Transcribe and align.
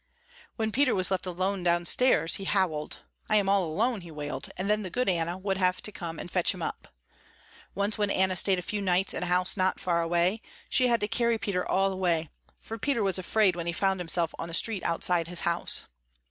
When 0.55 0.71
Peter 0.71 0.95
was 0.95 1.11
left 1.11 1.25
downstairs 1.25 2.37
alone, 2.39 2.43
he 2.43 2.45
howled. 2.45 3.01
"I 3.29 3.35
am 3.35 3.47
all 3.47 3.65
alone," 3.65 4.01
he 4.01 4.09
wailed, 4.09 4.49
and 4.57 4.67
then 4.67 4.81
the 4.81 4.89
good 4.89 5.07
Anna 5.07 5.37
would 5.37 5.57
have 5.59 5.79
to 5.83 5.91
come 5.91 6.17
and 6.17 6.31
fetch 6.31 6.55
him 6.55 6.61
up. 6.63 6.87
Once 7.75 7.99
when 7.99 8.09
Anna 8.09 8.35
stayed 8.35 8.57
a 8.57 8.63
few 8.63 8.81
nights 8.81 9.13
in 9.13 9.21
a 9.21 9.27
house 9.27 9.55
not 9.55 9.79
far 9.79 10.01
away, 10.01 10.41
she 10.71 10.87
had 10.87 11.01
to 11.01 11.07
carry 11.07 11.37
Peter 11.37 11.63
all 11.63 11.91
the 11.91 11.95
way, 11.95 12.29
for 12.59 12.79
Peter 12.79 13.03
was 13.03 13.19
afraid 13.19 13.55
when 13.55 13.67
he 13.67 13.73
found 13.73 13.99
himself 13.99 14.33
on 14.39 14.47
the 14.47 14.55
street 14.55 14.81
outside 14.81 15.27
his 15.27 15.41
house. 15.41 15.85